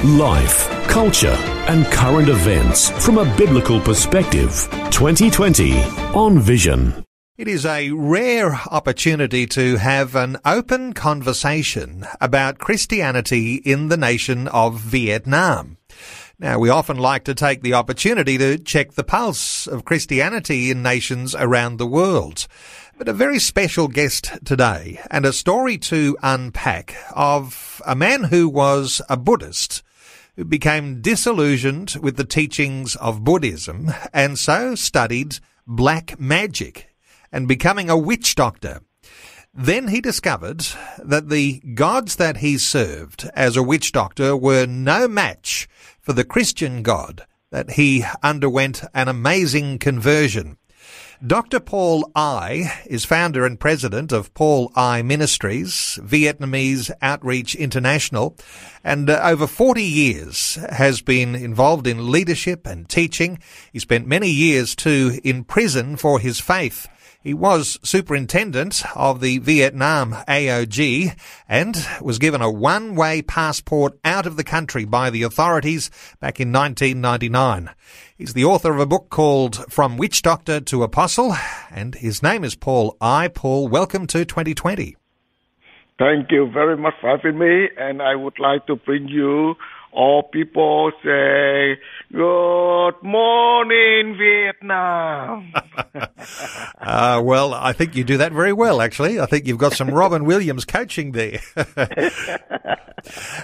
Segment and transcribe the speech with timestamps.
[0.00, 1.36] Life, culture,
[1.68, 4.68] and current events from a biblical perspective.
[4.90, 5.80] 2020
[6.12, 7.04] on Vision.
[7.38, 14.48] It is a rare opportunity to have an open conversation about Christianity in the nation
[14.48, 15.76] of Vietnam.
[16.36, 20.82] Now, we often like to take the opportunity to check the pulse of Christianity in
[20.82, 22.48] nations around the world.
[22.98, 28.48] But a very special guest today and a story to unpack of a man who
[28.48, 29.82] was a Buddhist
[30.48, 36.88] became disillusioned with the teachings of Buddhism and so studied black magic
[37.30, 38.80] and becoming a witch doctor.
[39.54, 40.66] Then he discovered
[40.98, 45.68] that the gods that he served as a witch doctor were no match
[46.00, 50.56] for the Christian God, that he underwent an amazing conversion.
[51.24, 51.60] Dr.
[51.60, 58.36] Paul Ai is founder and president of Paul Ai Ministries, Vietnamese Outreach International,
[58.82, 63.38] and uh, over 40 years has been involved in leadership and teaching.
[63.72, 66.88] He spent many years too in prison for his faith.
[67.22, 71.16] He was superintendent of the Vietnam AOG
[71.48, 76.50] and was given a one-way passport out of the country by the authorities back in
[76.50, 77.70] 1999.
[78.18, 81.36] He's the author of a book called From Witch Doctor to Apostle,
[81.70, 83.28] and his name is Paul Ai.
[83.28, 84.96] Paul, welcome to 2020.
[86.00, 89.54] Thank you very much for having me, and I would like to bring you
[89.92, 91.78] all people say,
[92.12, 95.52] Good morning, Vietnam.
[96.80, 99.20] uh, well, I think you do that very well, actually.
[99.20, 101.40] I think you've got some Robin Williams coaching there.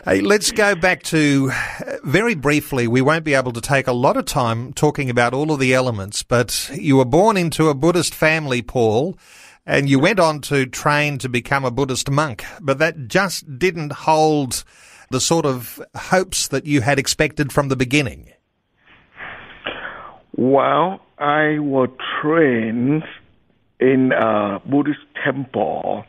[0.05, 1.51] hey, let's go back to
[2.03, 2.89] very briefly.
[2.89, 5.75] We won't be able to take a lot of time talking about all of the
[5.75, 9.19] elements, but you were born into a Buddhist family, Paul.
[9.67, 13.93] And you went on to train to become a Buddhist monk, but that just didn't
[13.93, 14.65] hold
[15.11, 18.33] the sort of hopes that you had expected from the beginning?
[20.37, 21.89] Well, I was
[22.23, 23.03] trained
[23.81, 26.05] in a Buddhist temple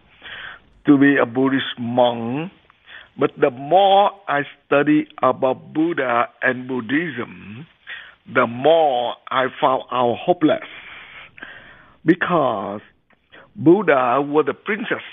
[0.85, 2.51] to be a Buddhist monk.
[3.17, 7.67] But the more I study about Buddha and Buddhism,
[8.33, 10.63] the more I found out hopeless.
[12.05, 12.81] Because
[13.55, 15.03] Buddha was the princess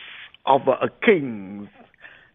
[0.45, 1.69] of a king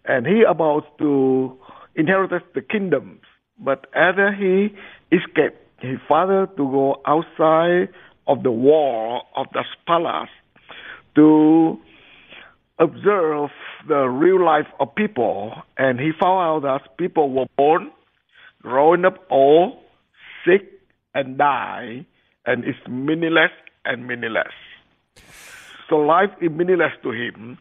[0.05, 1.57] and he about to
[1.95, 3.19] inherit the kingdom.
[3.59, 4.75] But after he
[5.15, 7.89] escaped his father to go outside
[8.27, 10.29] of the wall of the palace
[11.15, 11.77] to
[12.79, 13.49] observe
[13.87, 17.91] the real life of people, and he found out that people were born,
[18.61, 19.77] growing up old,
[20.45, 20.81] sick,
[21.13, 22.05] and die,
[22.45, 23.51] and it's meaningless
[23.85, 24.53] and meaningless.
[25.89, 27.57] So life is meaningless to him.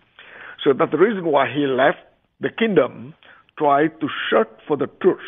[0.63, 1.99] So that's the reason why he left
[2.41, 3.15] the kingdom
[3.59, 5.19] tried to search for the truth.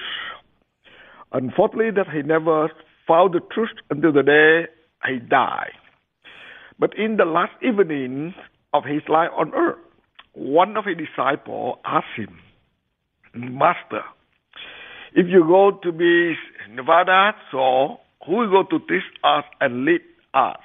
[1.33, 2.71] Unfortunately, that he never
[3.07, 4.67] found the truth until the day
[5.07, 5.73] he died.
[6.79, 8.35] But in the last evening
[8.73, 9.79] of his life on earth,
[10.35, 12.39] one of his disciples asked him,
[13.35, 14.03] Master,
[15.15, 16.35] if you go to be
[16.71, 20.01] Nirvana, so who will go to teach us and lead
[20.35, 20.57] us?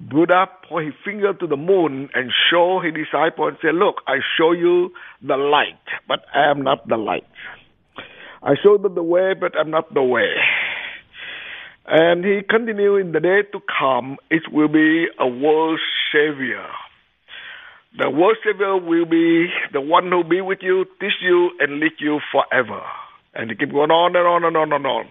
[0.00, 4.16] Buddha point his finger to the moon and show his disciple and say, Look, I
[4.38, 7.28] show you the light, but I am not the light.
[8.42, 10.32] I show them the way, but I'm not the way.
[11.86, 15.78] And he continued in the day to come, it will be a world
[16.12, 16.64] savior.
[17.98, 21.92] The world savior will be the one who be with you, teach you, and lead
[21.98, 22.80] you forever.
[23.34, 25.06] And he keep going on and on and on and on.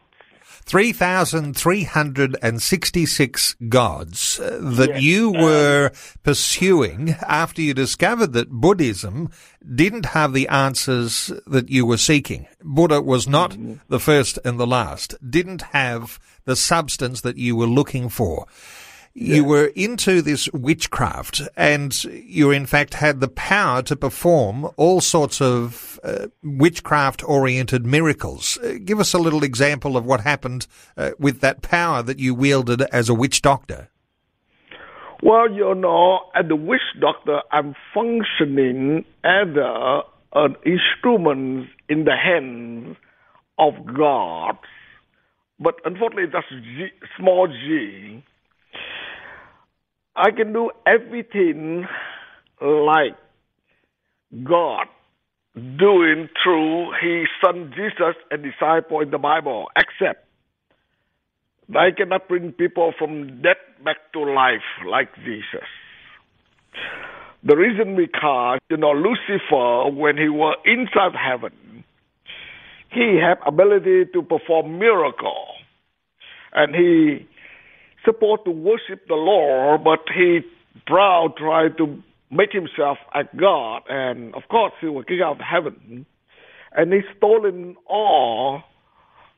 [0.65, 5.03] 3,366 gods uh, that Yes.
[5.03, 5.91] you were
[6.23, 9.31] pursuing after you discovered that Buddhism
[9.75, 12.47] didn't have the answers that you were seeking.
[12.63, 13.57] Buddha was not
[13.89, 18.47] the first and the last, didn't have the substance that you were looking for.
[19.13, 25.01] You were into this witchcraft and you in fact had the power to perform all
[25.01, 28.57] sorts of uh, witchcraft oriented miracles.
[28.59, 32.35] Uh, give us a little example of what happened uh, with that power that you
[32.35, 33.89] wielded as a witch doctor.
[35.23, 40.01] Well, you know, as a witch doctor, I'm functioning as a,
[40.35, 42.97] an instrument in the hands
[43.59, 44.57] of God.
[45.59, 48.25] But unfortunately, that's G, small g.
[50.17, 51.87] I can do everything
[52.61, 53.17] like
[54.45, 54.87] God
[55.55, 60.27] doing through His Son Jesus and disciple in the Bible, except
[61.75, 65.67] I cannot bring people from death back to life like Jesus.
[67.43, 71.85] The reason because, you know, Lucifer, when he was inside heaven,
[72.91, 75.47] he had ability to perform miracle.
[76.53, 77.27] And he
[78.05, 80.41] supposed to worship the Lord, but he
[80.87, 83.83] proud tried to make himself a God.
[83.89, 86.07] And of course, he was out of heaven.
[86.73, 88.63] And he stolen all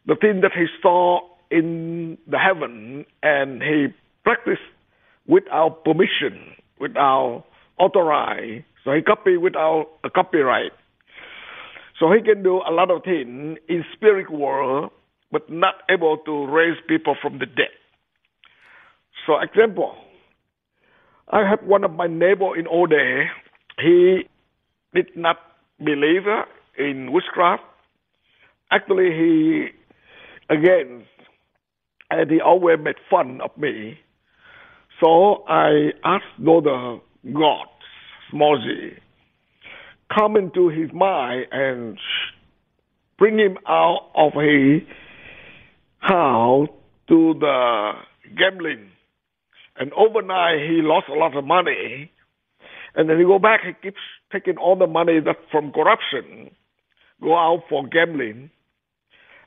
[0.06, 1.20] the thing that he saw
[1.50, 3.86] in the heaven and he
[4.24, 4.60] practiced
[5.26, 7.44] without permission, without
[7.78, 8.64] authorized.
[8.84, 10.72] So he copied without a copyright.
[11.98, 14.90] So he can do a lot of things in spirit world,
[15.30, 17.70] but not able to raise people from the dead.
[19.26, 19.94] So example,
[21.28, 23.26] I have one of my neighbor in day.
[23.78, 24.22] He
[24.94, 25.36] did not
[25.78, 26.26] believe
[26.78, 27.62] in witchcraft.
[28.70, 29.66] Actually, he
[30.50, 31.08] against
[32.10, 33.98] and he always made fun of me.
[35.00, 37.00] So I asked the
[37.32, 37.70] gods,
[38.30, 38.58] small
[40.16, 41.98] come into his mind and
[43.18, 44.82] bring him out of his
[46.00, 46.68] house
[47.08, 47.92] to the
[48.36, 48.91] gambling.
[49.76, 52.10] And overnight he lost a lot of money.
[52.94, 54.00] And then he go back, he keeps
[54.32, 56.50] taking all the money that from corruption,
[57.22, 58.50] go out for gambling.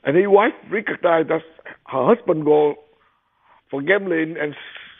[0.02, 1.42] And his wife recognized that
[1.86, 2.74] her husband go
[3.70, 4.54] for gambling and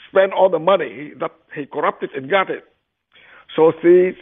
[0.08, 2.64] spend all the money that he corrupted and got it.
[3.54, 4.12] So she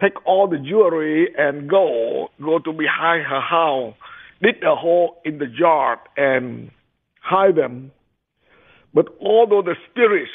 [0.00, 3.94] take all the jewelry and go go to behind her house,
[4.42, 6.70] dig a hole in the yard and
[7.20, 7.90] hide them.
[8.94, 10.30] But although the spirits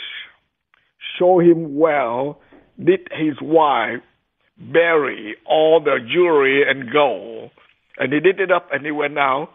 [1.18, 2.40] show him well,
[2.84, 4.02] did his wife
[4.58, 7.52] bury all the jewelry and gold
[7.98, 9.50] and he did it up and he went out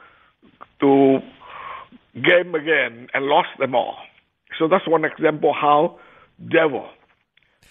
[0.81, 1.19] to
[2.15, 3.97] game again and lost them all.
[4.59, 5.99] So that's one example how
[6.51, 6.89] devil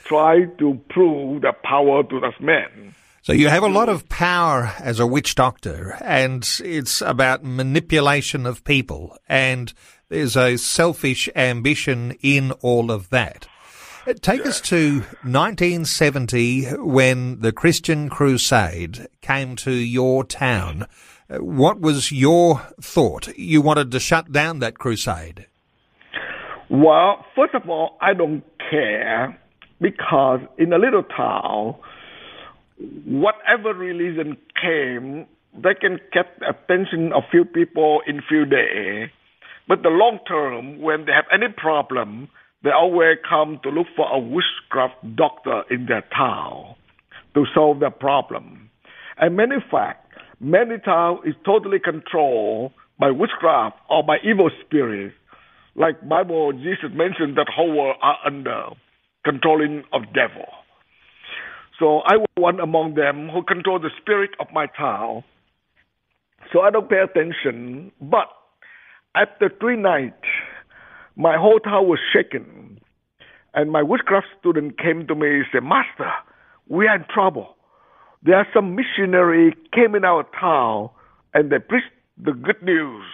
[0.03, 2.95] tried to prove the power to this man.
[3.21, 8.45] So you have a lot of power as a witch doctor, and it's about manipulation
[8.45, 9.73] of people, and
[10.09, 13.47] there's a selfish ambition in all of that.
[14.05, 20.87] Uh, Take us to 1970 when the Christian Crusade came to your town.
[21.29, 23.27] Uh, What was your thought?
[23.37, 25.45] You wanted to shut down that crusade.
[26.69, 29.37] Well, first of all, I don't care
[29.81, 31.75] because in a little town,
[33.05, 39.09] whatever religion came, they can get the attention of few people in few days.
[39.67, 42.29] But the long term, when they have any problem,
[42.63, 46.75] they always come to look for a witchcraft doctor in their town
[47.33, 48.69] to solve their problem.
[49.17, 55.15] And many fact, many town is totally controlled by witchcraft or by evil spirits.
[55.75, 58.69] Like Bible, Jesus mentioned that whole world are under
[59.23, 60.47] controlling of devil.
[61.79, 65.23] So I was one among them who control the spirit of my town.
[66.51, 67.91] So I don't pay attention.
[68.01, 68.27] But
[69.15, 70.23] after three nights,
[71.15, 72.79] my whole town was shaken.
[73.53, 76.11] And my witchcraft student came to me and said, Master,
[76.67, 77.55] we are in trouble.
[78.23, 80.89] There are some missionary came in our town
[81.33, 83.05] and they preached the good news.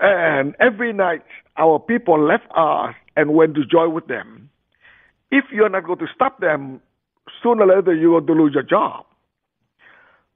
[0.00, 1.22] And every night
[1.56, 4.48] our people left us and went to join with them.
[5.30, 6.80] If you're not going to stop them,
[7.42, 9.04] sooner or later you're going to lose your job.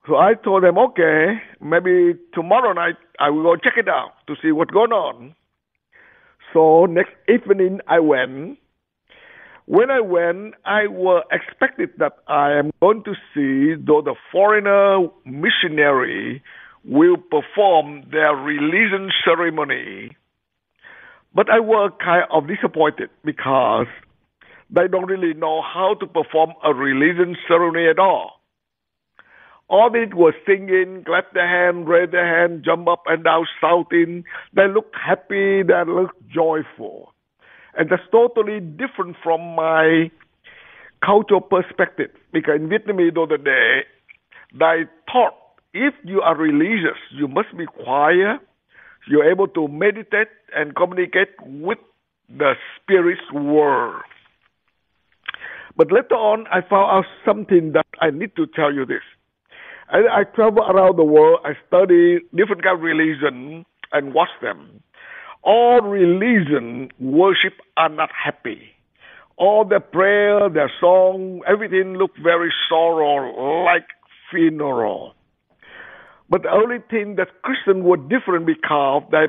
[0.06, 4.34] So I told them, okay, maybe tomorrow night I will go check it out to
[4.42, 5.34] see what's going on.
[6.52, 8.58] So next evening I went.
[9.66, 15.08] When I went, I was expected that I am going to see though the foreigner
[15.24, 16.42] missionary
[16.84, 20.16] will perform their religion ceremony.
[21.34, 23.86] But I was kind of disappointed because
[24.68, 28.43] they don't really know how to perform a religion ceremony at all.
[29.68, 34.24] All did was singing, clap their hand, raise their hand, jump up and down, shouting.
[34.54, 37.14] They look happy, they look joyful.
[37.76, 40.10] And that's totally different from my
[41.04, 42.10] cultural perspective.
[42.32, 43.84] Because in Vietnamese the other day,
[44.52, 45.34] they thought
[45.72, 48.40] if you are religious, you must be quiet,
[49.08, 51.78] you're able to meditate and communicate with
[52.28, 54.02] the spirit's world.
[55.76, 59.02] But later on, I found out something that I need to tell you this.
[59.90, 61.40] I, I travel around the world.
[61.44, 64.82] I study different kind of religion and watch them.
[65.42, 68.70] All religion worship are not happy.
[69.36, 73.86] All their prayer, their song, everything look very sorrow, like
[74.30, 75.14] funeral.
[76.30, 79.26] But the only thing that Christians were different because they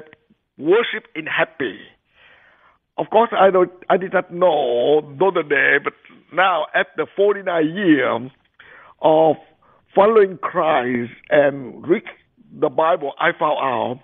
[0.57, 1.77] worship in happy.
[2.97, 5.93] Of course, I don't, I did not know the other day, but
[6.33, 8.29] now at the 49 year
[9.01, 9.35] of
[9.95, 12.03] following Christ and read
[12.59, 14.01] the Bible, I found out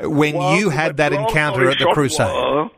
[0.00, 2.26] when Well, you had that encounter at the crusade?
[2.26, 2.70] um,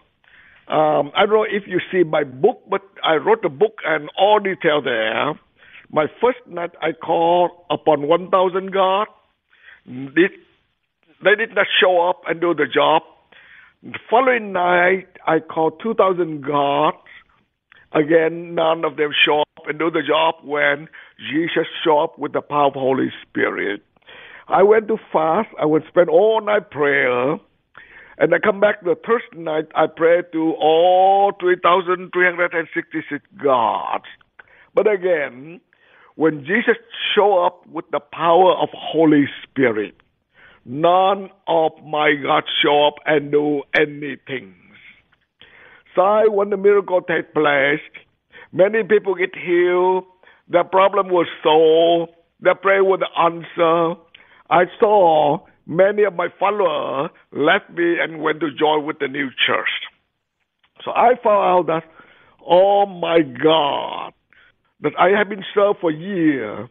[1.17, 4.39] I don't know if you see my book, but I wrote a book and all
[4.41, 5.35] detail there.
[5.93, 9.11] My first night I called upon 1,000 gods.
[9.87, 10.31] Did,
[11.25, 13.03] they did not show up and do the job.
[13.83, 16.97] The following night I called 2,000 gods.
[17.93, 22.33] Again, none of them show up and do the job when Jesus show up with
[22.33, 23.83] the power of Holy Spirit.
[24.47, 25.49] I went to fast.
[25.61, 27.37] I would spend all night prayer.
[28.19, 34.05] And I come back the third night, I pray to all 3,366 gods.
[34.75, 35.61] But again,
[36.17, 36.77] when Jesus
[37.15, 39.95] show up with the power of Holy Spirit,
[40.67, 44.55] none of my gods show up and do anything.
[45.95, 47.81] So when the miracle take place,
[48.53, 50.05] many people get healed.
[50.49, 52.13] Their problem was solved.
[52.41, 54.03] Their prayer was answered.
[54.51, 59.29] I saw many of my followers left me and went to join with the new
[59.47, 59.69] church.
[60.85, 61.85] So I found out that,
[62.47, 64.13] oh my God,
[64.81, 66.69] that I have been served for years.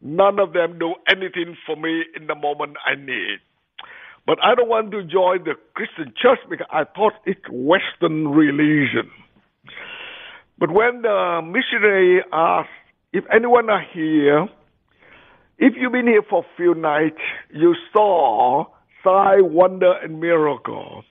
[0.00, 3.38] None of them do anything for me in the moment I need.
[4.26, 9.10] But I don't want to join the Christian church because I thought it's Western religion.
[10.58, 12.68] But when the missionary asked
[13.12, 14.46] if anyone are here,
[15.58, 17.20] if you've been here for a few nights,
[17.52, 18.66] you saw
[19.04, 21.04] sign, wonder, and miracle.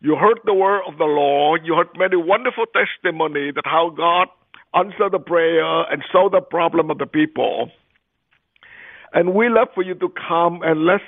[0.00, 1.62] You heard the word of the Lord.
[1.64, 4.28] You heard many wonderful testimony that how God
[4.74, 7.70] answered the prayer and solved the problem of the people.
[9.12, 11.04] And we love for you to come and let's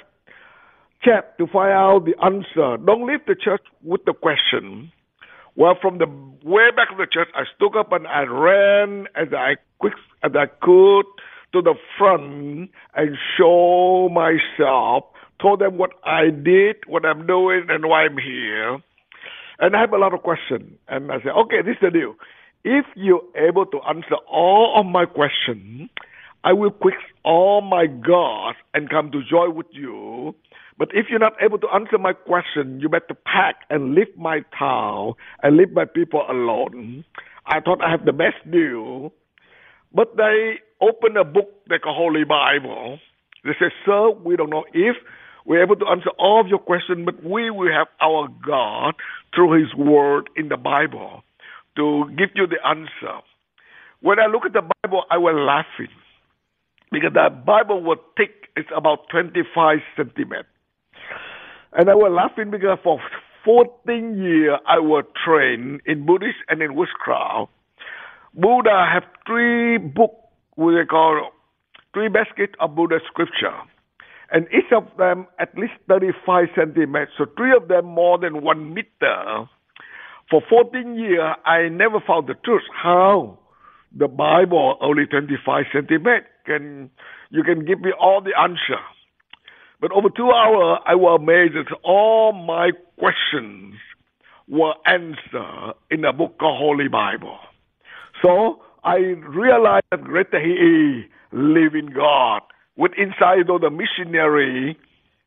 [1.06, 2.82] chat to find out the answer.
[2.84, 4.90] Don't leave the church with the question.
[5.54, 6.06] Well, from the
[6.44, 10.32] way back of the church, I stood up and I ran as I quick as
[10.34, 11.06] I could
[11.52, 15.04] to the front and show myself,
[15.40, 18.78] told them what I did, what I'm doing, and why I'm here.
[19.58, 20.72] And I have a lot of questions.
[20.88, 22.14] And I said, okay, this is the deal.
[22.64, 25.88] If you're able to answer all of my questions,
[26.44, 26.94] I will quit
[27.24, 30.34] all my gods and come to join with you.
[30.78, 34.40] But if you're not able to answer my question, you better pack and leave my
[34.58, 37.04] town and leave my people alone.
[37.46, 39.12] I thought I have the best deal.
[39.94, 42.98] But they opened a book like a Holy Bible.
[43.44, 44.96] They said, Sir, we don't know if
[45.46, 48.94] we're able to answer all of your questions, but we will have our God
[49.34, 51.22] through His Word in the Bible
[51.76, 53.22] to give you the answer.
[54.00, 55.94] When I look at the Bible, I was laughing
[56.92, 58.50] because the Bible was thick.
[58.56, 60.46] It's about 25 centimeters.
[61.76, 62.98] And I was laughing because for
[63.44, 67.52] 14 years I was trained in Buddhist and in witchcraft.
[68.32, 70.16] Buddha have three books,
[70.54, 71.32] what they call
[71.92, 73.52] three baskets of Buddha scripture.
[74.32, 77.12] And each of them at least 35 centimeters.
[77.18, 79.44] So three of them more than one meter.
[80.30, 82.62] For 14 years, I never found the truth.
[82.74, 83.38] How?
[83.94, 86.24] The Bible only 25 centimeters.
[86.46, 86.90] can
[87.30, 88.80] you can give me all the answer.
[89.80, 93.74] But over two hours, I was amazed that all my questions
[94.48, 97.38] were answered in the book of Holy Bible.
[98.22, 102.42] So I realized that greater He is, living God.
[102.76, 104.78] With inside of the missionary,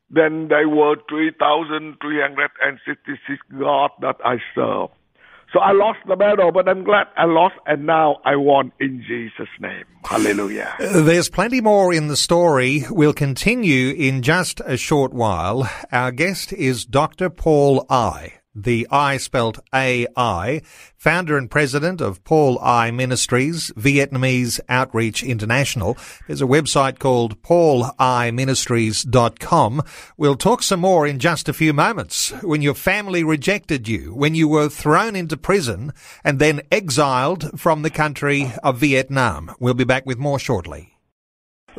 [0.10, 4.90] then there were 3,366 God that I serve.
[5.52, 9.04] So I lost the battle, but I'm glad I lost, and now I won in
[9.08, 9.84] Jesus' name.
[10.06, 10.76] Hallelujah.
[10.80, 12.84] Uh, there's plenty more in the story.
[12.90, 15.70] We'll continue in just a short while.
[15.92, 17.32] Our guest is Dr.
[17.32, 20.62] Paul Ai the I spelt AI,
[20.98, 25.98] founder and president of Paul Ai Ministries, Vietnamese Outreach International.
[26.28, 29.82] There's a website called pauliministries.com.
[30.18, 32.32] We'll talk some more in just a few moments.
[32.44, 37.82] When your family rejected you, when you were thrown into prison and then exiled from
[37.82, 39.54] the country of Vietnam.
[39.60, 40.99] We'll be back with more shortly.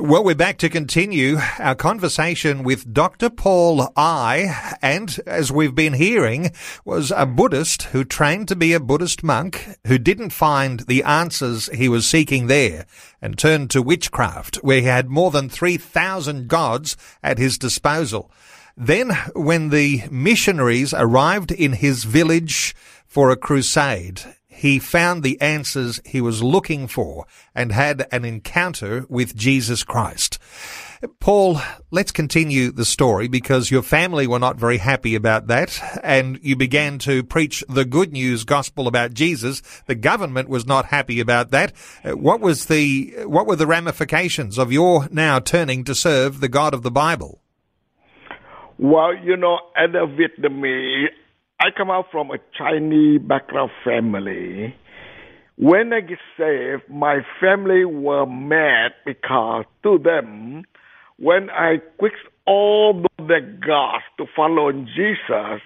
[0.00, 3.28] Well, we're back to continue our conversation with Dr.
[3.28, 6.52] Paul Ai, and as we've been hearing,
[6.86, 11.68] was a Buddhist who trained to be a Buddhist monk who didn't find the answers
[11.74, 12.86] he was seeking there
[13.20, 18.32] and turned to witchcraft, where he had more than 3,000 gods at his disposal.
[18.78, 22.74] Then, when the missionaries arrived in his village
[23.06, 29.06] for a crusade, he found the answers he was looking for and had an encounter
[29.08, 30.38] with Jesus Christ.
[31.18, 36.38] Paul, let's continue the story because your family were not very happy about that and
[36.42, 39.62] you began to preach the good news gospel about Jesus.
[39.86, 41.72] The government was not happy about that.
[42.04, 46.48] Uh, what was the, what were the ramifications of your now turning to serve the
[46.48, 47.40] God of the Bible?
[48.78, 51.08] Well, you know, as a Vietnamese,
[51.62, 54.74] I come out from a Chinese background family.
[55.56, 60.64] When I get saved, my family were mad because to them,
[61.18, 62.14] when I quit
[62.46, 65.60] all the gods to follow Jesus,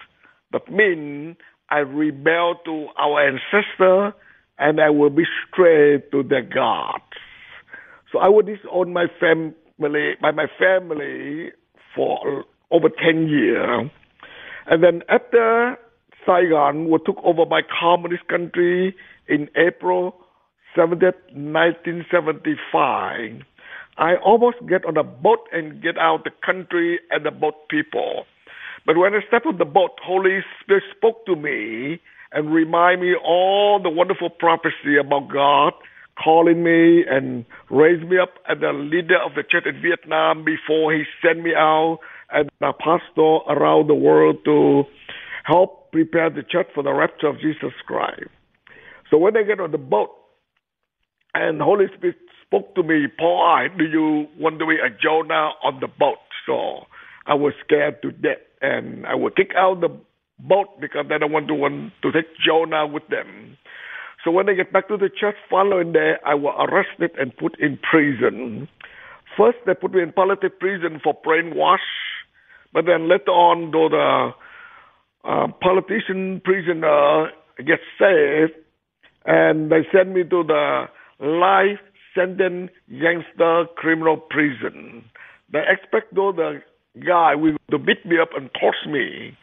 [0.52, 1.36] that means
[1.70, 4.14] I rebel to our ancestor
[4.58, 7.04] and I will betray to the gods.
[8.10, 11.52] So I would disown my family by my family
[11.94, 13.90] for over ten years.
[14.66, 15.78] And then after
[16.26, 18.94] Saigon was took over by communist country
[19.28, 20.14] in April
[20.76, 23.42] 17, 1975.
[23.96, 28.24] I almost get on a boat and get out the country and the boat people.
[28.86, 32.00] But when I stepped on the boat, Holy Spirit spoke to me
[32.32, 35.74] and remind me all the wonderful prophecy about God
[36.22, 40.92] calling me and raised me up as the leader of the church in Vietnam before
[40.92, 42.00] he sent me out
[42.32, 44.84] as a pastor around the world to
[45.44, 48.26] help prepare the church for the rapture of Jesus Christ.
[49.10, 50.10] So when they get on the boat,
[51.34, 55.54] and Holy Spirit spoke to me, Paul, I, do you want to be a Jonah
[55.62, 56.18] on the boat?
[56.46, 56.86] So
[57.26, 59.88] I was scared to death, and I would kick out the
[60.40, 63.56] boat because I don't want to want to take Jonah with them.
[64.24, 67.56] So when I get back to the church following day, I was arrested and put
[67.60, 68.66] in prison.
[69.36, 71.86] First, they put me in political prison for brainwash,
[72.72, 74.30] but then later on, though the
[75.24, 78.52] uh, politician prisoner gets saved,
[79.24, 80.84] and they send me to the
[81.20, 81.80] life
[82.14, 85.04] sentence gangster criminal prison.
[85.52, 86.60] They expect though the
[87.04, 89.36] guy will to beat me up and torture me.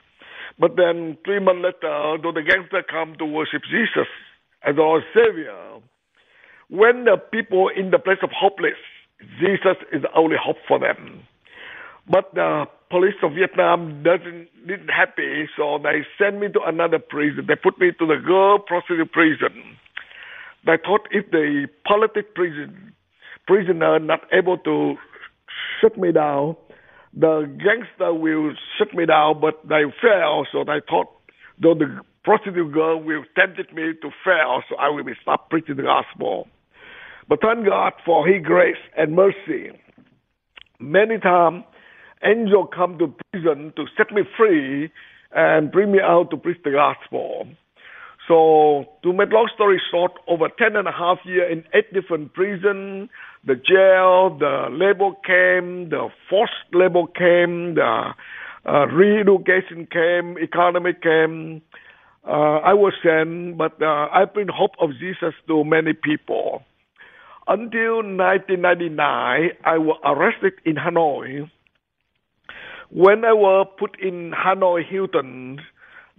[0.59, 4.07] But then three months later, though the gangster come to worship Jesus
[4.63, 5.81] as our Savior,
[6.69, 8.79] when the people in the place of hopeless,
[9.39, 11.23] Jesus is the only hope for them.
[12.09, 17.45] But the police of Vietnam doesn't didn't happy, so they sent me to another prison.
[17.47, 19.77] They put me to the girl prostitute prison.
[20.65, 22.93] They thought if the politic prison
[23.47, 24.95] prisoner not able to
[25.79, 26.55] shut me down,
[27.13, 30.45] the gangster will shut me down, but they fail.
[30.51, 31.07] So they thought
[31.61, 35.77] though the prostitute girl will tempted me to fail, so I will be stop preaching
[35.77, 36.47] the gospel.
[37.27, 39.71] But thank God for His grace and mercy.
[40.79, 41.63] Many times
[42.23, 44.91] angel come to prison to set me free
[45.33, 47.47] and bring me out to preach the gospel.
[48.27, 52.33] So to make long story short, over ten and a half years in eight different
[52.33, 53.09] prisons,
[53.45, 58.13] the jail, the labor camp, the forced labor camp, the
[58.65, 61.63] uh, re-education camp, economic camp,
[62.27, 66.61] uh, I was sent, but uh, I bring hope of Jesus to many people.
[67.47, 71.49] Until 1999, I was arrested in Hanoi
[72.93, 75.59] when I was put in Hanoi Hilton,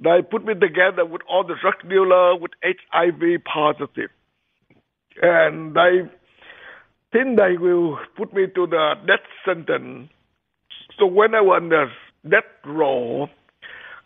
[0.02, 4.10] they put me together with all the drug dealer with HIV positive,
[5.20, 6.10] and they
[7.12, 10.08] think they will put me to the death sentence.
[10.98, 11.86] So when I was on the
[12.28, 13.28] death row,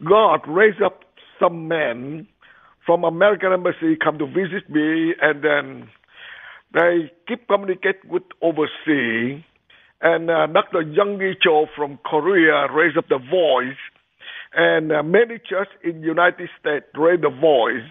[0.05, 1.05] God raised up
[1.41, 2.27] some men
[2.85, 5.89] from American embassy come to visit me, and then
[6.75, 9.43] they keep communicate with overseas.
[10.01, 10.85] And uh, Dr.
[10.85, 13.79] Yonggi Cho from Korea raised up the voice,
[14.55, 17.89] and uh, many churches in United States raised the voice,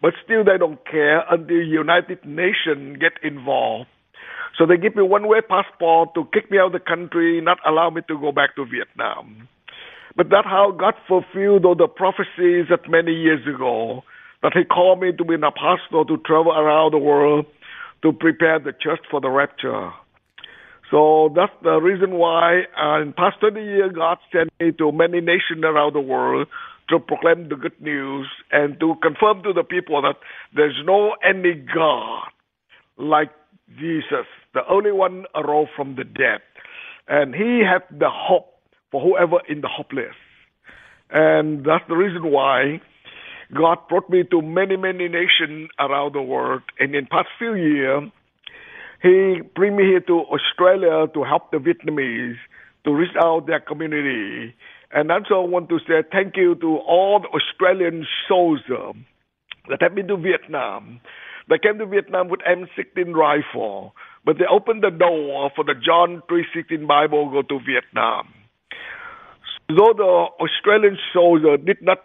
[0.00, 3.88] but still they don't care until United Nations get involved.
[4.56, 7.90] So they give me one-way passport to kick me out of the country, not allow
[7.90, 9.48] me to go back to Vietnam.
[10.16, 14.04] But that's how God fulfilled all the prophecies that many years ago
[14.42, 17.46] that He called me to be an apostle to travel around the world
[18.02, 19.90] to prepare the church for the rapture.
[20.90, 25.20] So that's the reason why uh, in past 20 years God sent me to many
[25.20, 26.48] nations around the world
[26.90, 30.16] to proclaim the good news and to confirm to the people that
[30.54, 32.28] there's no any God
[32.98, 33.30] like
[33.78, 36.40] Jesus, the only one arose from the dead.
[37.08, 38.54] And he had the hope
[38.90, 40.14] for whoever in the hopeless.
[41.10, 42.80] And that's the reason why
[43.54, 46.62] God brought me to many, many nations around the world.
[46.78, 48.10] And in past few years,
[49.04, 52.40] He bring me here to Australia to help the Vietnamese
[52.84, 54.54] to reach out their community.
[54.92, 58.96] And also I want to say thank you to all the Australian soldiers
[59.68, 61.00] that have been to Vietnam.
[61.50, 66.22] They came to Vietnam with M16 rifle, but they opened the door for the John
[66.26, 68.32] 3:16 Bible go to Vietnam.
[69.68, 71.98] Though the Australian soldier did not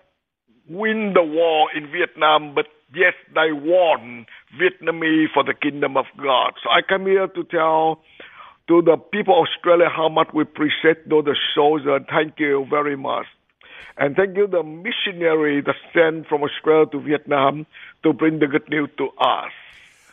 [0.67, 4.25] win the war in Vietnam, but yes, they won
[4.59, 6.53] Vietnamese for the kingdom of God.
[6.63, 8.01] So I come here to tell
[8.67, 11.25] to the people of Australia how much we appreciate those
[11.55, 12.01] soldiers.
[12.09, 13.25] Thank you very much.
[13.97, 17.65] And thank you, the missionary that sent from Australia to Vietnam
[18.03, 19.51] to bring the good news to us.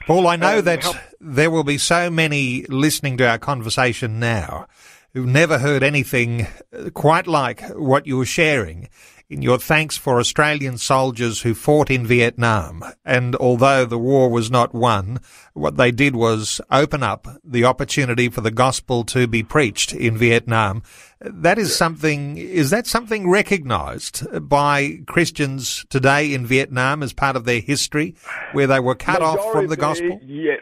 [0.07, 4.19] Paul, I know and that help- there will be so many listening to our conversation
[4.19, 4.67] now
[5.13, 6.47] who've never heard anything
[6.95, 8.89] quite like what you're sharing
[9.29, 12.85] in your thanks for Australian soldiers who fought in Vietnam.
[13.05, 15.19] And although the war was not won,
[15.53, 20.17] what they did was open up the opportunity for the gospel to be preached in
[20.17, 20.83] Vietnam.
[21.21, 27.45] That is something, is that something recognized by Christians today in Vietnam as part of
[27.45, 28.15] their history
[28.53, 30.21] where they were cut Majority, off from the gospel?
[30.23, 30.61] Yes.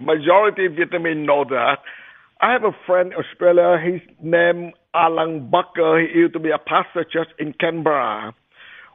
[0.00, 1.78] Majority of Vietnamese know that.
[2.40, 6.58] I have a friend in Australia, his name Alan Barker, he used to be a
[6.58, 8.34] pastor church in Canberra.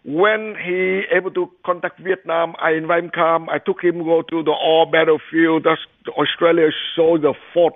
[0.05, 3.49] When he able to contact Vietnam, I invite him come.
[3.49, 5.63] I took him go to the all battlefield.
[5.63, 5.79] That's
[6.17, 7.73] Australia show the fort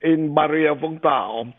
[0.00, 1.52] in Bà Rịa Vũng Tàu.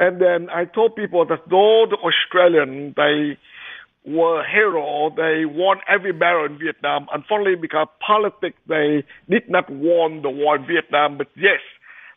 [0.00, 3.36] And then I told people that though the Australian they
[4.06, 7.06] were hero, they won every battle in Vietnam.
[7.12, 11.18] Unfortunately, because politics, they did not won the war in Vietnam.
[11.18, 11.60] But yes,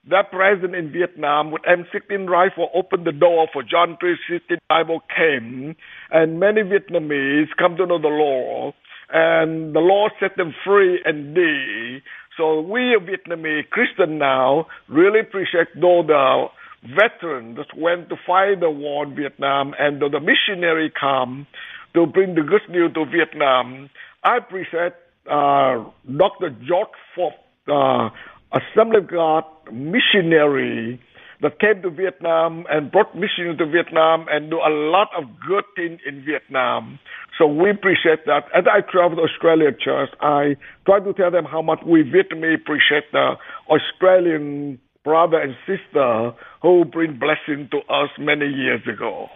[0.09, 5.75] that president in Vietnam with M16 rifle opened the door for John 3:16 Bible came,
[6.11, 8.73] and many Vietnamese come to know the Lord,
[9.09, 12.03] and the Lord set them free indeed.
[12.37, 16.47] So we Vietnamese Christian now really appreciate though the
[16.83, 21.47] veterans that went to fight the war in Vietnam and the missionary come
[21.93, 23.89] to bring the good news to Vietnam.
[24.23, 24.93] I appreciate
[25.29, 26.51] uh, Dr.
[26.67, 27.33] George Ford,
[27.67, 28.09] uh,
[28.51, 30.99] Assembly of God missionary
[31.41, 35.63] that came to Vietnam and brought mission to Vietnam and do a lot of good
[35.75, 36.99] things in Vietnam.
[37.38, 38.45] So we appreciate that.
[38.55, 40.55] As I travel to Australia church, I
[40.86, 43.36] try to tell them how much we Vietnamese appreciate the
[43.69, 49.29] Australian brother and sister who bring blessing to us many years ago.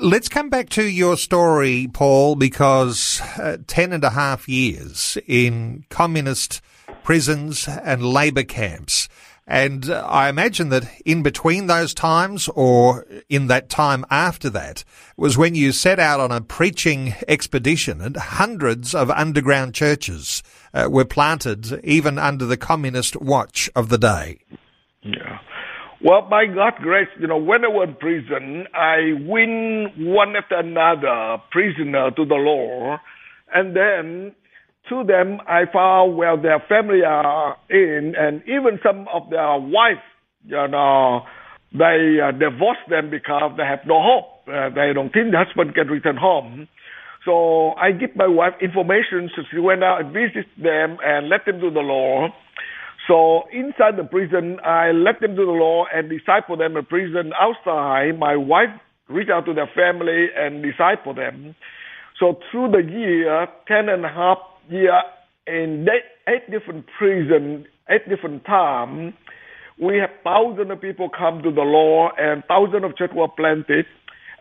[0.00, 5.86] Let's come back to your story, Paul, because uh, ten and a half years in
[5.88, 6.60] communist
[7.02, 9.08] prisons and labour camps.
[9.46, 14.84] And uh, I imagine that in between those times or in that time after that
[15.16, 20.88] was when you set out on a preaching expedition and hundreds of underground churches uh,
[20.90, 24.38] were planted even under the communist watch of the day.
[25.02, 25.38] Yeah.
[26.04, 30.56] Well, by God's grace, you know, when I was in prison, I win one after
[30.56, 32.98] another prisoner to the Lord.
[33.54, 34.34] And then
[34.92, 40.04] to them, I found where their family are in, and even some of their wives,
[40.44, 41.22] you know,
[41.72, 44.44] they uh, them because they have no hope.
[44.46, 46.68] Uh, they don't think the husband can return home.
[47.24, 51.46] So I give my wife information so she went out and visit them and let
[51.46, 52.28] them do the law.
[53.08, 57.32] So inside the prison, I let them do the law and disciple them in prison.
[57.40, 58.74] Outside, my wife
[59.08, 61.54] reached out to their family and disciple them.
[62.20, 64.38] So through the year, ten and a half
[64.72, 65.00] year
[65.46, 65.86] in
[66.28, 69.14] eight, different prisons, eight different times.
[69.80, 73.86] We have thousands of people come to the Lord and thousands of churches were planted.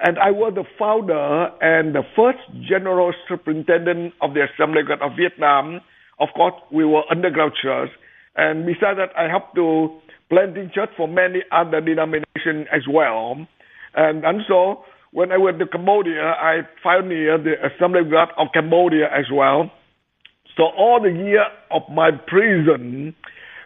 [0.04, 5.16] And I was the founder and the first general superintendent of the Assembly God of
[5.18, 5.82] Vietnam.
[6.20, 7.90] Of course, we were underground church.
[8.36, 13.46] And besides that, I helped to planting church for many other denominations as well.
[13.94, 18.48] And, and so when I went to Cambodia, I pioneered the Assembly of God of
[18.54, 19.70] Cambodia as well.
[20.58, 23.16] So all the year of my prison,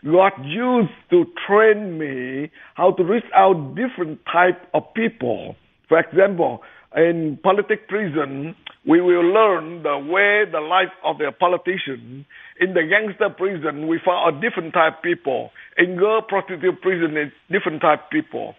[0.03, 5.55] God used to train me how to reach out different type of people.
[5.89, 6.61] For example,
[6.95, 8.55] in politic prison,
[8.87, 12.25] we will learn the way the life of the politician.
[12.59, 15.49] In the gangster prison, we found a different type of people.
[15.77, 18.55] In girl prostitute prison, it's different type of people.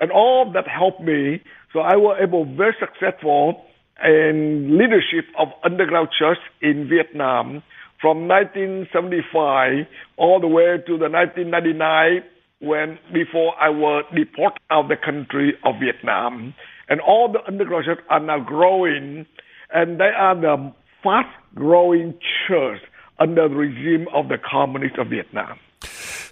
[0.00, 1.42] And all that helped me.
[1.72, 3.64] So I was able very successful
[4.04, 7.62] in leadership of underground church in Vietnam
[8.00, 12.22] from 1975 all the way to the 1999
[12.60, 16.54] when before I was deported out of the country of Vietnam.
[16.88, 19.26] And all the underground churches are now growing,
[19.72, 22.14] and they are the fast growing
[22.46, 22.80] church
[23.18, 25.58] under the regime of the communists of Vietnam.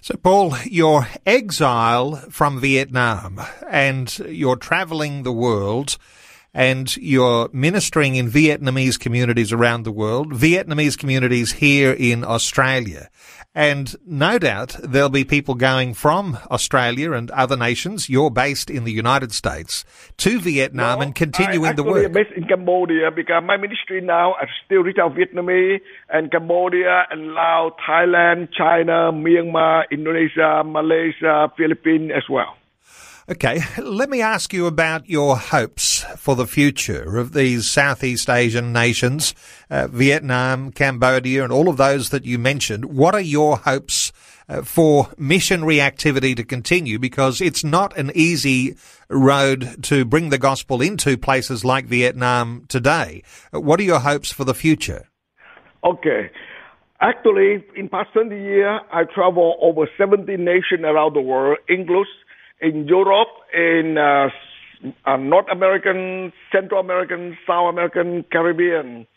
[0.01, 5.97] So, Paul, your exile from Vietnam and you're traveling the world
[6.57, 13.09] and you're ministering in Vietnamese communities around the world, Vietnamese communities here in Australia.
[13.53, 18.09] And no doubt there'll be people going from Australia and other nations.
[18.09, 19.85] You're based in the United States
[20.17, 22.07] to Vietnam no, and continuing the work.
[22.07, 27.03] I'm based in Cambodia because my ministry now I still reach out Vietnamese and Cambodia
[27.11, 32.56] and Laos, Thailand, China, Myanmar, Indonesia, Malaysia, Philippines as well.
[33.29, 38.71] Okay, let me ask you about your hopes for the future of these Southeast Asian
[38.71, 39.35] nations,
[39.69, 42.85] uh, Vietnam, Cambodia, and all of those that you mentioned.
[42.85, 44.13] What are your hopes
[44.47, 46.99] uh, for missionary activity to continue?
[46.99, 48.77] Because it's not an easy
[49.09, 53.23] road to bring the gospel into places like Vietnam today.
[53.51, 55.09] What are your hopes for the future?
[55.83, 56.31] Okay.
[57.01, 62.05] Actually, in past 20 years, I travel over 70 nations around the world, including
[62.61, 64.29] in Europe, in uh,
[65.05, 69.07] uh, North American, Central American, South American, Caribbean,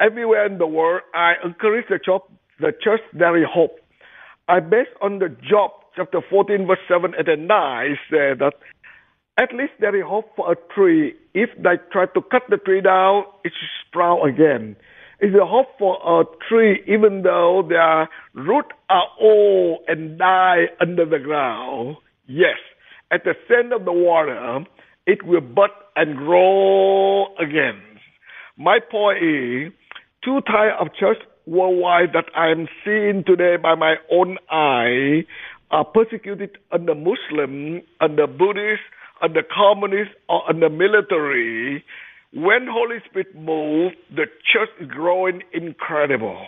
[0.00, 2.22] everywhere in the world, I encourage the church,
[2.60, 3.78] the church there is hope.
[4.48, 8.52] I based on the Job chapter 14 verse 7 and 9 say that
[9.38, 11.14] at least there is hope for a tree.
[11.34, 14.76] If they try to cut the tree down, it will sprout again.
[15.20, 21.06] Is a hope for a tree even though their roots are old and die under
[21.06, 21.96] the ground?
[22.26, 22.56] Yes
[23.10, 24.64] at the center of the water,
[25.06, 27.80] it will bud and grow again.
[28.56, 29.72] My point is,
[30.24, 35.24] two types of church worldwide that I am seeing today by my own eye
[35.70, 38.82] are persecuted under Muslim, under Buddhist,
[39.22, 41.84] under communist, or under military.
[42.32, 46.46] When Holy Spirit moves, the church is growing incredible.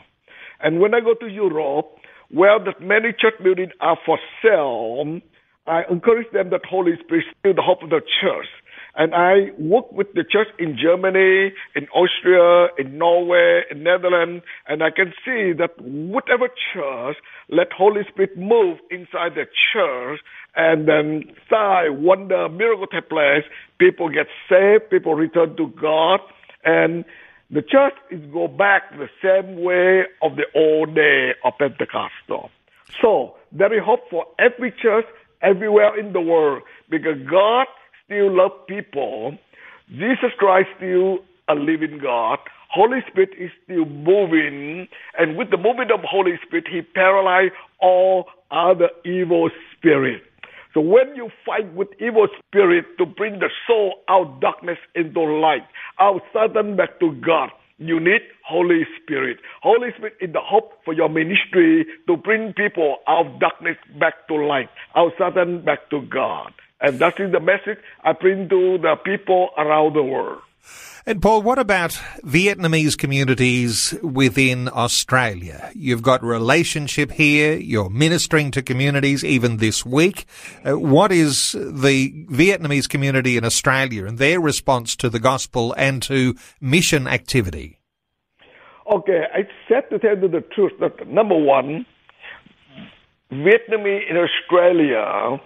[0.60, 1.86] And when I go to Europe,
[2.30, 5.20] where that many church buildings are for sale,
[5.68, 8.48] I encourage them that Holy Spirit is still the hope of the church.
[8.96, 14.82] And I work with the church in Germany, in Austria, in Norway, in Netherlands, and
[14.82, 17.16] I can see that whatever church,
[17.48, 20.20] let Holy Spirit move inside the church,
[20.56, 23.44] and then sign, wonder, miracle take place.
[23.78, 26.18] People get saved, people return to God,
[26.64, 27.04] and
[27.50, 32.50] the church is go back the same way of the old day of Pentecostal.
[33.00, 35.04] So there is hope for every church
[35.42, 37.66] everywhere in the world because God
[38.04, 39.36] still loves people.
[39.90, 42.38] Jesus Christ still a living God.
[42.70, 48.26] Holy Spirit is still moving, and with the movement of Holy Spirit, He paralyzed all
[48.50, 50.24] other evil spirits.
[50.74, 55.66] So when you fight with evil spirit to bring the soul out darkness into light,
[55.98, 57.48] out Satan back to God,
[57.78, 59.38] you need Holy Spirit.
[59.62, 64.26] Holy Spirit is the hope for your ministry to bring people out of darkness back
[64.28, 66.52] to light, out of Satan back to God.
[66.80, 70.40] And that is the message I bring to the people around the world.
[71.06, 75.70] And Paul, what about Vietnamese communities within Australia?
[75.74, 77.56] You've got relationship here.
[77.56, 80.26] You're ministering to communities even this week.
[80.66, 86.02] Uh, what is the Vietnamese community in Australia and their response to the gospel and
[86.02, 87.78] to mission activity?
[88.92, 91.86] Okay, I said to tell you the truth that number one,
[93.32, 95.40] Vietnamese in Australia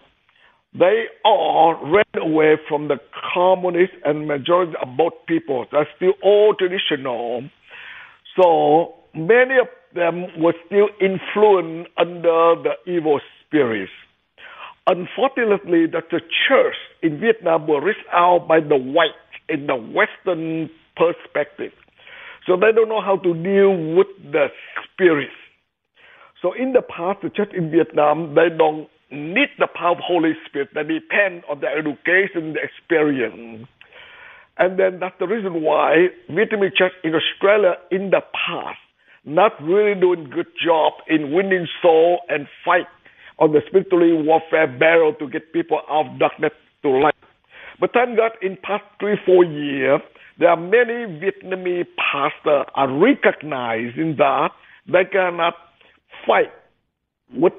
[0.79, 2.97] they all ran away from the
[3.35, 5.67] communist and majority of both people.
[5.71, 7.43] That's still all traditional.
[8.41, 13.93] So many of them were still influenced under the evil spirits.
[14.87, 19.11] Unfortunately, that the church in Vietnam were reached out by the white
[19.49, 21.73] in the Western perspective.
[22.47, 24.47] So they don't know how to deal with the
[24.83, 25.33] spirits.
[26.41, 30.33] So in the past, the church in Vietnam, they don't need the power of Holy
[30.47, 30.71] Spirit.
[30.75, 33.69] They depend on their education, the experience.
[34.59, 38.79] And then that's the reason why Vietnamese church in Australia in the past
[39.25, 42.87] not really doing good job in winning soul and fight
[43.39, 47.15] on the spiritual warfare battle to get people out of darkness to light.
[47.81, 50.01] But thank God in past three, four years,
[50.39, 54.51] there are many Vietnamese pastors are recognizing that
[54.87, 55.55] they cannot
[56.27, 56.53] fight
[57.35, 57.53] with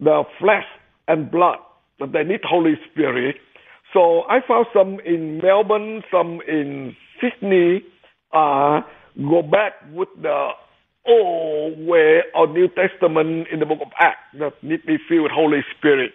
[0.00, 0.64] the flesh
[1.08, 1.58] and blood,
[1.98, 3.36] but they need Holy Spirit.
[3.92, 7.82] So I found some in Melbourne, some in Sydney,
[8.32, 8.80] uh,
[9.18, 10.50] go back with the
[11.06, 15.32] old way of New Testament in the book of Acts that need me filled with
[15.32, 16.12] Holy Spirit.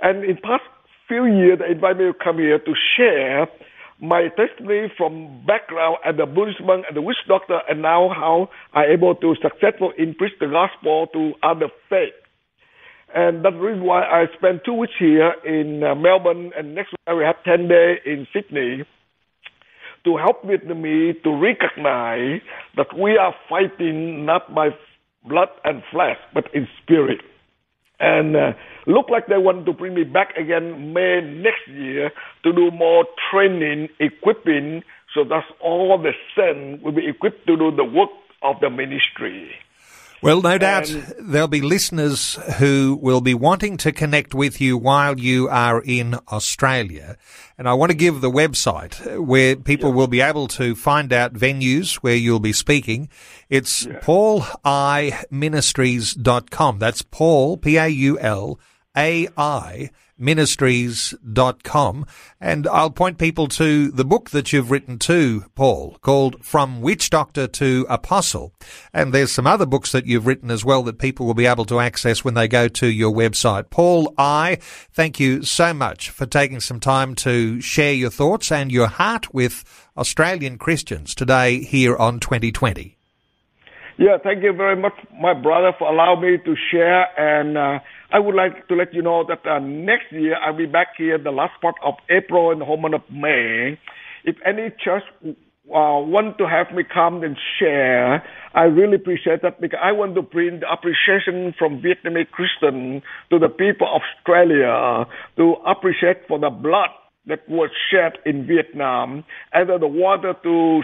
[0.00, 0.64] And in past
[1.08, 3.48] few years, they invite me to come here to share
[4.00, 8.48] my testimony from background as a Buddhist monk and a witch doctor, and now how
[8.72, 12.14] I able to successfully in preach the gospel to other faiths.
[13.14, 16.92] And that's the reason why I spent two weeks here in uh, Melbourne, and next
[16.92, 18.84] week we have 10 days in Sydney
[20.04, 22.40] to help Vietnamese to recognize
[22.76, 24.68] that we are fighting not by
[25.24, 27.20] blood and flesh, but in spirit.
[28.00, 28.52] And uh,
[28.86, 32.10] look like they want to bring me back again May next year
[32.44, 34.82] to do more training, equipping,
[35.14, 38.10] so that all the saints will be equipped to do the work
[38.42, 39.50] of the ministry.
[40.20, 44.76] Well, no doubt um, there'll be listeners who will be wanting to connect with you
[44.76, 47.16] while you are in Australia.
[47.56, 51.34] And I want to give the website where people will be able to find out
[51.34, 53.08] venues where you'll be speaking.
[53.48, 54.00] It's yeah.
[54.00, 56.78] paulaiministries.com.
[56.78, 58.58] That's Paul, Paul,
[58.98, 62.04] P-A-U-L-A-I ministries.com.
[62.40, 67.08] And I'll point people to the book that you've written too, Paul, called From Witch
[67.08, 68.52] Doctor to Apostle.
[68.92, 71.66] And there's some other books that you've written as well that people will be able
[71.66, 73.70] to access when they go to your website.
[73.70, 74.58] Paul, I
[74.90, 79.32] thank you so much for taking some time to share your thoughts and your heart
[79.32, 79.62] with
[79.96, 82.96] Australian Christians today here on 2020.
[83.98, 87.78] Yeah, thank you very much, my brother, for allowing me to share and uh,
[88.10, 91.18] I would like to let you know that uh, next year I'll be back here
[91.18, 93.78] the last part of April and the whole month of May.
[94.24, 99.60] If any church uh, want to have me come and share, I really appreciate that
[99.60, 105.04] because I want to bring the appreciation from Vietnamese Christian to the people of Australia
[105.36, 106.88] to appreciate for the blood
[107.26, 110.80] that was shed in Vietnam, and the water to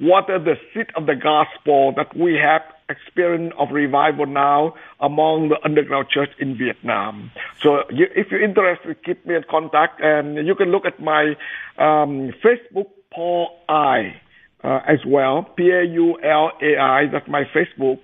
[0.00, 5.58] water the seed of the gospel that we have experience of revival now among the
[5.64, 7.30] underground church in Vietnam.
[7.62, 11.34] So you, if you're interested, keep me in contact, and you can look at my
[11.76, 14.20] um, Facebook, Paul Ai,
[14.64, 18.00] uh, as well, P-A-U-L-A-I, that's my Facebook.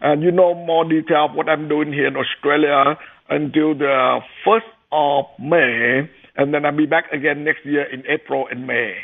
[0.00, 2.96] And you know more detail of what I'm doing here in Australia
[3.28, 4.60] until the 1st
[4.92, 8.94] of May, and then I'll be back again next year in April and May.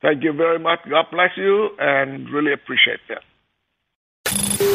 [0.00, 0.78] Thank you very much.
[0.88, 3.20] God bless you and really appreciate that.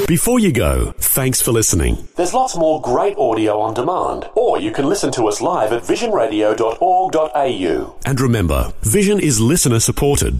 [0.08, 2.08] Before you go, thanks for listening.
[2.18, 5.82] There's lots more great audio on demand, or you can listen to us live at
[5.82, 7.96] visionradio.org.au.
[8.06, 10.40] And remember, Vision is listener supported.